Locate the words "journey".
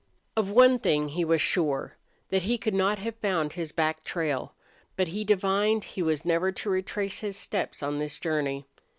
8.19-8.65